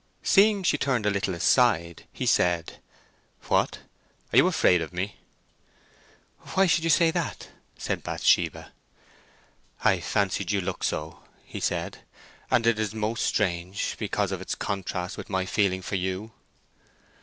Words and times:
Seeing 0.23 0.63
she 0.63 0.79
turned 0.79 1.05
a 1.05 1.11
little 1.11 1.35
aside, 1.35 2.07
he 2.11 2.25
said, 2.25 2.81
"What, 3.49 3.81
are 4.33 4.37
you 4.37 4.47
afraid 4.47 4.81
of 4.81 4.91
me?" 4.91 5.17
"Why 6.55 6.65
should 6.65 6.83
you 6.83 6.89
say 6.89 7.11
that?" 7.11 7.49
said 7.77 8.01
Bathsheba. 8.01 8.71
"I 9.83 9.99
fancied 9.99 10.49
you 10.51 10.59
looked 10.59 10.85
so," 10.85 11.19
said 11.59 11.97
he. 11.97 12.01
"And 12.49 12.65
it 12.65 12.79
is 12.79 12.95
most 12.95 13.23
strange, 13.23 13.95
because 13.99 14.31
of 14.31 14.41
its 14.41 14.55
contrast 14.55 15.17
with 15.19 15.29
my 15.29 15.45
feeling 15.45 15.83
for 15.83 15.97
you." 15.97 16.31